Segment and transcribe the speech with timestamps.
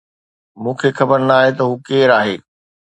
[0.61, 2.35] مون کي خبر ناهي ته هو ڪير آهي